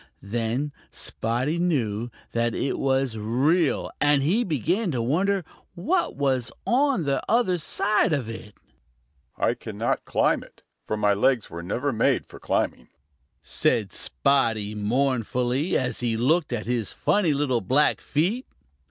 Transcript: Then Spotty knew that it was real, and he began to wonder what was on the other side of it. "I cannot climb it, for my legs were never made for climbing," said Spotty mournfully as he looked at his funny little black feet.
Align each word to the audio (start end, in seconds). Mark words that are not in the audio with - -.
Then 0.23 0.73
Spotty 0.89 1.59
knew 1.59 2.09
that 2.31 2.55
it 2.55 2.79
was 2.79 3.19
real, 3.19 3.91
and 4.01 4.23
he 4.23 4.43
began 4.43 4.89
to 4.89 4.99
wonder 4.99 5.45
what 5.75 6.15
was 6.15 6.51
on 6.65 7.03
the 7.03 7.21
other 7.29 7.59
side 7.59 8.11
of 8.11 8.27
it. 8.27 8.55
"I 9.37 9.53
cannot 9.53 10.03
climb 10.05 10.41
it, 10.41 10.63
for 10.87 10.97
my 10.97 11.13
legs 11.13 11.51
were 11.51 11.61
never 11.61 11.91
made 11.93 12.25
for 12.25 12.39
climbing," 12.39 12.87
said 13.43 13.93
Spotty 13.93 14.73
mournfully 14.73 15.77
as 15.77 15.99
he 15.99 16.17
looked 16.17 16.51
at 16.51 16.65
his 16.65 16.91
funny 16.91 17.31
little 17.33 17.61
black 17.61 18.01
feet. 18.01 18.47